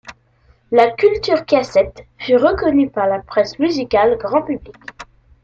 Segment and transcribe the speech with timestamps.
[0.71, 4.73] La culture cassette fut reconnue par la presse musicale grand public.